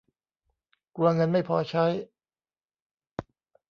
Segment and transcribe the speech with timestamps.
[0.95, 1.85] กลัวเงินไม่พอใช้